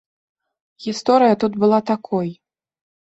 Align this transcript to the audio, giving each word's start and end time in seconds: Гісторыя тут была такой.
Гісторыя 0.85 1.35
тут 1.43 1.53
была 1.65 1.79
такой. 1.93 2.29